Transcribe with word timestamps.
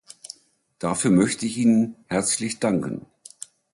Dafür 0.79 1.11
möchte 1.11 1.45
ich 1.45 1.59
Ihnen 1.59 1.95
herzlich 2.07 2.59
danken. 2.59 3.05